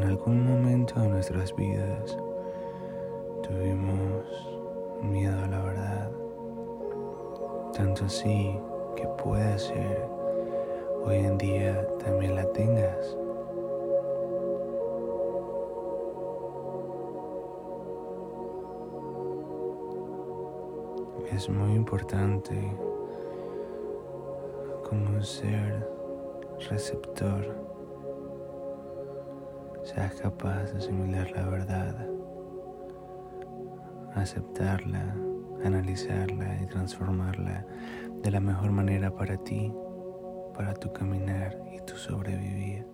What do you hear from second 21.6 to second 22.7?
importante